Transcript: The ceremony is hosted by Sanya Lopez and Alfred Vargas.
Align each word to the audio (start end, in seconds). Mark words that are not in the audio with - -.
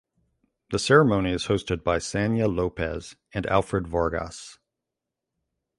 The 0.71 0.79
ceremony 0.79 1.29
is 1.31 1.45
hosted 1.45 1.83
by 1.83 1.99
Sanya 1.99 2.51
Lopez 2.51 3.15
and 3.35 3.45
Alfred 3.45 3.87
Vargas. 3.87 4.57